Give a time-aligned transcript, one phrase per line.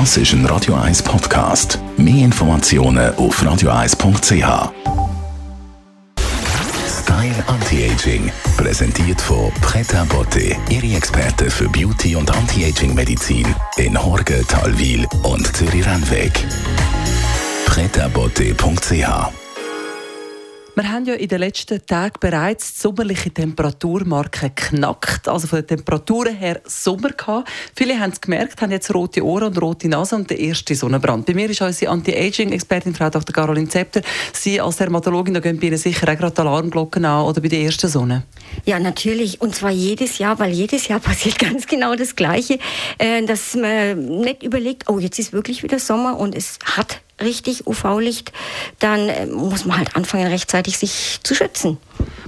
[0.00, 1.78] Das ist ein Radio 1 Podcast.
[1.96, 4.72] Mehr Informationen auf radio1.ch.
[6.88, 13.46] Style Anti-Aging, präsentiert von Preta Botte, Ihre Experte für Beauty und Anti-Aging-Medizin
[13.76, 16.44] in Horge, Talwil und Zürich-Rennweg.
[17.66, 19.43] pretabotte.ch
[20.74, 25.28] wir haben ja in den letzten Tagen bereits die sommerliche Temperaturmarke geknackt.
[25.28, 27.48] Also von den Temperaturen her Sommer gehabt.
[27.76, 31.26] Viele haben es gemerkt, haben jetzt rote Ohren und rote Nase und den ersten Sonnenbrand.
[31.26, 33.32] Bei mir ist unsere Anti-Aging-Expertin, Frau Dr.
[33.32, 34.02] Caroline Zepter.
[34.32, 37.60] Sie als Dermatologin, da gehen bei Ihnen sicher auch gerade Alarmglocken an oder bei der
[37.60, 38.24] ersten Sonne.
[38.64, 39.40] Ja, natürlich.
[39.40, 42.58] Und zwar jedes Jahr, weil jedes Jahr passiert ganz genau das Gleiche,
[42.98, 47.66] äh, dass man nicht überlegt, oh, jetzt ist wirklich wieder Sommer und es hat richtig
[47.66, 48.32] UV-Licht,
[48.78, 51.78] dann äh, muss man halt anfangen, rechtzeitig sich zu schützen.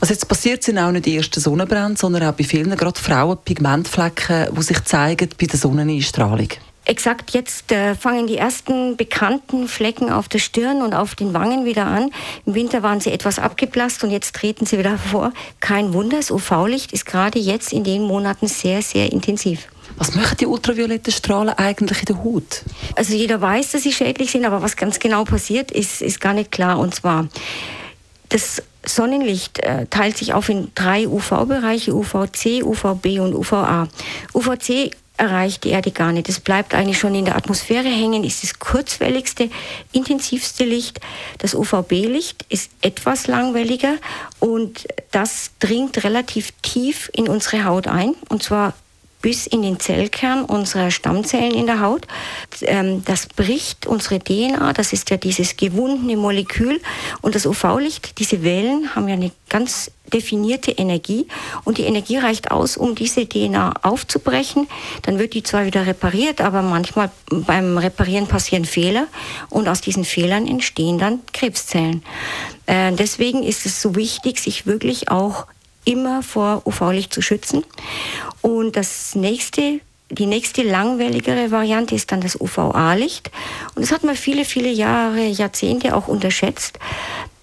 [0.00, 3.38] Was jetzt passiert, sind auch nicht die ersten Sonnenbrände, sondern auch bei vielen, gerade Frauen,
[3.44, 6.48] Pigmentflecken, die sich zeigen bei der Sonneneinstrahlung.
[6.84, 11.64] Exakt, jetzt äh, fangen die ersten bekannten Flecken auf der Stirn und auf den Wangen
[11.64, 12.10] wieder an.
[12.44, 15.32] Im Winter waren sie etwas abgeblasst und jetzt treten sie wieder hervor.
[15.60, 19.68] Kein Wunder, das UV-Licht ist gerade jetzt in den Monaten sehr, sehr intensiv.
[19.96, 22.62] Was machen die ultravioletten Strahlen eigentlich in der Haut?
[22.96, 26.34] Also jeder weiß, dass sie schädlich sind, aber was ganz genau passiert, ist, ist gar
[26.34, 26.78] nicht klar.
[26.78, 27.28] Und zwar,
[28.28, 33.88] das Sonnenlicht äh, teilt sich auf in drei UV-Bereiche, UVC, UVB und UVA.
[34.34, 36.28] UVC erreicht die Erde gar nicht.
[36.28, 39.50] Es bleibt eigentlich schon in der Atmosphäre hängen, ist das kurzwelligste,
[39.92, 41.00] intensivste Licht.
[41.38, 43.96] Das UVB-Licht ist etwas langwelliger
[44.40, 48.74] und das dringt relativ tief in unsere Haut ein und zwar
[49.22, 52.06] bis in den Zellkern unserer Stammzellen in der Haut.
[52.62, 56.80] Ähm, das bricht unsere DNA, das ist ja dieses gewundene Molekül.
[57.22, 61.26] Und das UV-Licht, diese Wellen haben ja eine ganz definierte Energie
[61.64, 64.66] und die Energie reicht aus, um diese DNA aufzubrechen.
[65.02, 69.06] Dann wird die zwar wieder repariert, aber manchmal beim Reparieren passieren Fehler
[69.48, 72.02] und aus diesen Fehlern entstehen dann Krebszellen.
[72.66, 75.46] Äh, deswegen ist es so wichtig, sich wirklich auch
[75.84, 77.64] immer vor UV-Licht zu schützen.
[78.40, 83.30] Und das nächste, die nächste langwelligere Variante ist dann das UVA-Licht.
[83.74, 86.78] Und das hat man viele, viele Jahre, Jahrzehnte auch unterschätzt.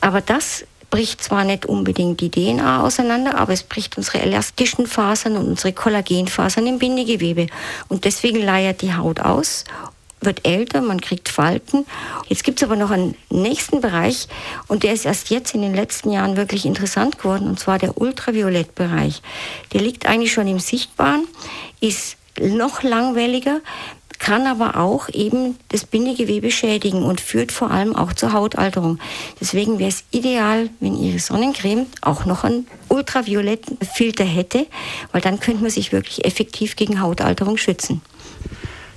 [0.00, 5.36] Aber das bricht zwar nicht unbedingt die DNA auseinander, aber es bricht unsere elastischen Fasern
[5.36, 7.46] und unsere Kollagenfasern im Bindegewebe.
[7.88, 9.64] Und deswegen leiert die Haut aus
[10.20, 11.86] wird älter, man kriegt Falten.
[12.28, 14.28] Jetzt gibt es aber noch einen nächsten Bereich
[14.66, 17.98] und der ist erst jetzt in den letzten Jahren wirklich interessant geworden und zwar der
[17.98, 19.22] Ultraviolettbereich.
[19.72, 21.26] Der liegt eigentlich schon im Sichtbaren,
[21.80, 23.60] ist noch langwelliger,
[24.18, 28.98] kann aber auch eben das Bindegewebe schädigen und führt vor allem auch zur Hautalterung.
[29.40, 34.66] Deswegen wäre es ideal, wenn Ihre Sonnencreme auch noch einen ultravioletten Filter hätte,
[35.12, 38.02] weil dann könnte man sich wirklich effektiv gegen Hautalterung schützen.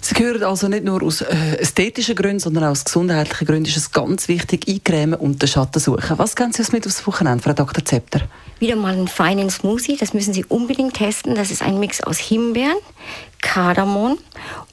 [0.03, 3.77] Sie gehören also nicht nur aus äh, ästhetischen Gründen, sondern auch aus gesundheitlichen Gründen ist
[3.77, 6.17] es ganz wichtig, eincremen und den Schatten suchen.
[6.17, 7.85] Was geben Sie uns mit aufs Wochenende, Frau Dr.
[7.85, 8.21] Zepter?
[8.57, 11.35] Wieder mal einen feinen Smoothie, das müssen Sie unbedingt testen.
[11.35, 12.77] Das ist ein Mix aus Himbeeren,
[13.41, 14.17] Kardamom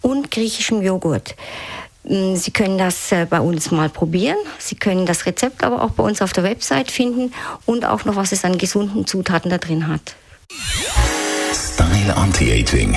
[0.00, 1.34] und griechischem Joghurt.
[2.05, 4.39] Mm, Sie können das äh, bei uns mal probieren.
[4.59, 7.34] Sie können das Rezept aber auch bei uns auf der Website finden
[7.66, 10.16] und auch noch, was es an gesunden Zutaten da drin hat.
[11.53, 12.97] Style Anti-Aging